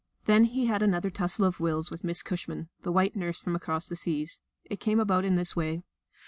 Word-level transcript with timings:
Then 0.25 0.45
he 0.45 0.65
had 0.65 0.81
another 0.81 1.11
tussle 1.11 1.45
of 1.45 1.59
wills 1.59 1.91
with 1.91 2.03
Miss 2.03 2.23
Cushman, 2.23 2.69
the 2.81 2.91
white 2.91 3.15
nurse 3.15 3.39
from 3.39 3.55
across 3.55 3.85
the 3.87 3.95
seas. 3.95 4.39
It 4.65 4.79
came 4.79 4.99
about 4.99 5.25
in 5.25 5.35
this 5.35 5.55
way. 5.55 5.83